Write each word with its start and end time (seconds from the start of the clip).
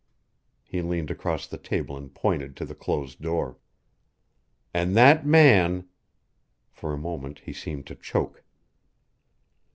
He 0.63 0.81
leaned 0.81 1.11
across 1.11 1.45
the 1.45 1.59
table 1.59 1.95
and 1.95 2.11
pointed 2.11 2.55
to 2.57 2.65
the 2.65 2.73
closed 2.73 3.21
door. 3.21 3.59
"And 4.73 4.95
that 4.97 5.27
man" 5.27 5.89
For 6.71 6.91
a 6.91 6.97
moment 6.97 7.41
he 7.45 7.53
seemed 7.53 7.85
to 7.85 7.93
choke. 7.95 8.43